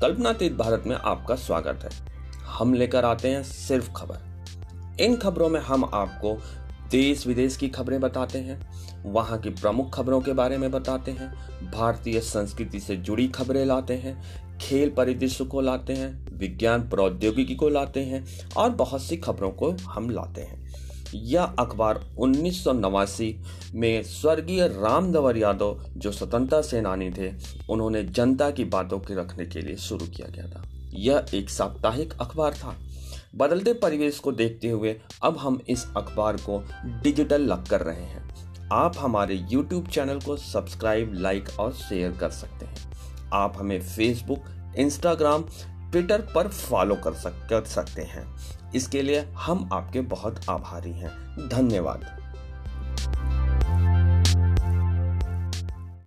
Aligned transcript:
कल्पनातीत 0.00 0.52
भारत 0.52 0.84
में 0.86 0.96
आपका 0.96 1.34
स्वागत 1.34 1.80
है। 1.84 1.90
हम 2.46 2.74
लेकर 2.74 3.04
आते 3.04 3.28
हैं 3.28 3.42
सिर्फ़ 3.42 3.90
खबर। 3.92 4.18
इन 5.00 5.16
खबरों 5.16 5.48
में 5.48 5.60
हम 5.60 5.84
आपको 5.84 6.38
देश 6.90 7.26
विदेश 7.26 7.56
की 7.56 7.68
खबरें 7.68 8.00
बताते 8.00 8.38
हैं, 8.38 8.70
वहाँ 9.12 9.38
की 9.38 9.50
प्रमुख 9.50 9.94
खबरों 9.94 10.20
के 10.20 10.32
बारे 10.32 10.58
में 10.58 10.70
बताते 10.70 11.10
हैं, 11.10 11.32
भारतीय 11.70 12.20
संस्कृति 12.20 12.80
से 12.80 12.96
जुड़ी 12.96 13.28
खबरें 13.28 13.64
लाते 13.64 13.94
हैं, 13.94 14.22
खेल 14.58 14.90
परिदृश्य 14.90 15.44
को 15.44 15.60
लाते 15.60 15.92
हैं, 15.92 16.38
विज्ञान 16.38 16.88
प्रौद्योगिकी 16.88 17.54
को 17.54 17.68
लाते 17.68 18.00
हैं 18.00 18.24
और 18.56 18.70
बहुत 18.70 19.02
सी 19.02 19.16
खबरों 19.16 19.50
को 19.50 19.72
हम 19.72 20.10
लाते 20.10 20.40
हैं। 20.40 20.89
यह 21.14 21.42
अखबार 21.42 22.06
उन्नीस 22.18 22.64
में 23.74 24.02
स्वर्गीय 24.02 24.68
रामदवर 24.68 25.36
यादव, 25.36 25.84
जो 25.96 26.12
स्वतंत्रता 26.12 26.62
सेनानी 26.62 27.10
थे, 27.10 27.32
उन्होंने 27.70 28.04
जनता 28.04 28.50
की 28.50 28.64
बातों 28.64 28.98
के 28.98 29.14
रखने 29.14 29.46
के 29.46 29.60
लिए 29.60 29.76
शुरू 29.76 30.06
किया 30.06 30.28
गया 30.28 30.46
था। 30.46 30.64
यह 30.94 31.26
एक 31.34 31.50
साप्ताहिक 31.50 32.12
अखबार 32.20 32.54
था। 32.54 32.76
बदलते 33.34 33.72
परिवेश 33.72 34.18
को 34.18 34.32
देखते 34.32 34.68
हुए 34.68 35.00
अब 35.22 35.38
हम 35.38 35.60
इस 35.68 35.86
अखबार 35.96 36.36
को 36.36 36.68
डिजिटल 36.84 37.42
लग 37.42 37.66
कर 37.66 37.80
रहे 37.80 38.02
हैं। 38.02 38.30
आप 38.72 38.94
हमारे 38.98 39.46
YouTube 39.52 39.88
चैनल 39.88 40.18
को 40.20 40.36
सब्सक्राइब, 40.36 41.14
लाइक 41.14 41.48
और 41.60 41.72
शेयर 41.72 42.12
कर 42.12 42.30
सकते 42.30 42.66
हैं। 42.66 42.92
आप 43.34 43.54
हमें 43.56 43.82
फेसबुक 43.82 44.44
इंस्टाग्राम 44.76 45.44
ट्विटर 45.90 46.20
पर 46.34 46.48
फॉलो 46.48 46.94
कर, 46.94 47.14
सक, 47.14 47.46
कर 47.50 47.64
सकते 47.64 48.02
हैं। 48.02 48.36
इसके 48.74 49.02
लिए 49.02 49.20
हम 49.20 49.70
आपके 49.72 50.00
बहुत 50.00 50.40
आभारी 50.50 50.92
हैं। 50.92 51.48
धन्यवाद। 51.48 52.19